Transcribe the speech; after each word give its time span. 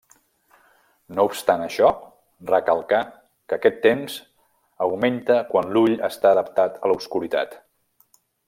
No 1.17 1.25
obstant 1.29 1.65
això, 1.65 1.91
recalcà 2.51 3.01
que 3.51 3.59
aquest 3.59 3.79
temps 3.85 4.17
augmenta 4.89 5.39
quan 5.55 5.73
l'ull 5.77 5.97
està 6.13 6.37
adaptat 6.37 6.85
a 6.89 6.93
l'obscuritat. 6.95 7.59